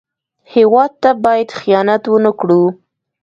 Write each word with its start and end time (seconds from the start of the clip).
هېواد 0.53 0.91
ته 1.01 1.09
باید 1.25 1.49
خیانت 1.59 2.03
ونه 2.07 2.31
کړو 2.39 2.63